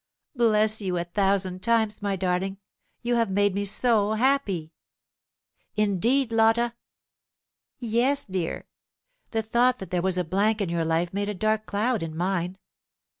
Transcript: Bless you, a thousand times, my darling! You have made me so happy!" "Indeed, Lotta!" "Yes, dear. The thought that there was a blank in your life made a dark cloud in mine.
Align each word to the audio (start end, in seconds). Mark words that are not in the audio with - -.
Bless 0.35 0.81
you, 0.81 0.97
a 0.97 1.03
thousand 1.03 1.61
times, 1.61 2.01
my 2.01 2.15
darling! 2.15 2.57
You 3.03 3.17
have 3.17 3.29
made 3.29 3.53
me 3.53 3.65
so 3.65 4.13
happy!" 4.13 4.73
"Indeed, 5.75 6.31
Lotta!" 6.31 6.73
"Yes, 7.77 8.25
dear. 8.25 8.65
The 9.29 9.43
thought 9.43 9.77
that 9.77 9.91
there 9.91 10.01
was 10.01 10.17
a 10.17 10.23
blank 10.23 10.59
in 10.59 10.69
your 10.69 10.85
life 10.85 11.13
made 11.13 11.29
a 11.29 11.35
dark 11.35 11.67
cloud 11.67 12.01
in 12.01 12.17
mine. 12.17 12.57